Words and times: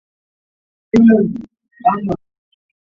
ও 0.93 0.99
গুলি 0.99 1.39
চালায়নি? 1.81 2.13